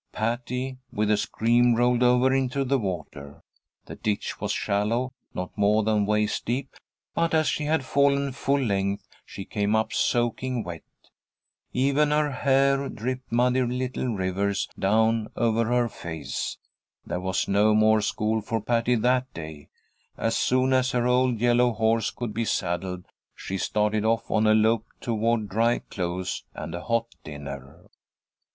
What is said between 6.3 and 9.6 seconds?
deep, but as she had fallen full length, she